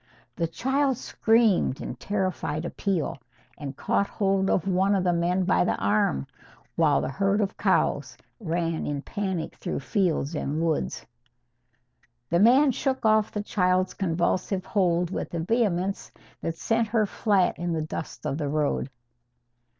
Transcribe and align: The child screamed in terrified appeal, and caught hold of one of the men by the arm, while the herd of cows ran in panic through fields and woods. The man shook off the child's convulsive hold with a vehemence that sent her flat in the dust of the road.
The 0.35 0.47
child 0.47 0.97
screamed 0.97 1.79
in 1.79 1.93
terrified 1.95 2.65
appeal, 2.65 3.19
and 3.55 3.77
caught 3.77 4.07
hold 4.07 4.49
of 4.49 4.67
one 4.67 4.95
of 4.95 5.03
the 5.03 5.13
men 5.13 5.43
by 5.43 5.63
the 5.63 5.75
arm, 5.75 6.25
while 6.75 7.01
the 7.01 7.09
herd 7.11 7.39
of 7.39 7.55
cows 7.55 8.17
ran 8.39 8.87
in 8.87 9.03
panic 9.03 9.53
through 9.57 9.81
fields 9.81 10.33
and 10.33 10.59
woods. 10.59 11.05
The 12.31 12.39
man 12.39 12.71
shook 12.71 13.05
off 13.05 13.31
the 13.31 13.43
child's 13.43 13.93
convulsive 13.93 14.65
hold 14.65 15.11
with 15.11 15.35
a 15.35 15.39
vehemence 15.39 16.11
that 16.41 16.55
sent 16.57 16.87
her 16.87 17.05
flat 17.05 17.59
in 17.59 17.71
the 17.73 17.83
dust 17.83 18.25
of 18.25 18.39
the 18.39 18.49
road. 18.49 18.89